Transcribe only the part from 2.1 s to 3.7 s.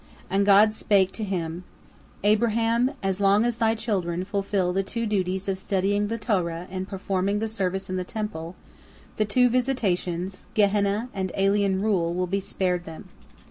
"Abraham, as long as